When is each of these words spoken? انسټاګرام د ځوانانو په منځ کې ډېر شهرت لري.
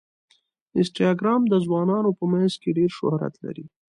انسټاګرام 0.77 1.41
د 1.51 1.53
ځوانانو 1.65 2.09
په 2.19 2.23
منځ 2.31 2.51
کې 2.61 2.69
ډېر 2.77 2.91
شهرت 2.97 3.33
لري. 3.45 3.65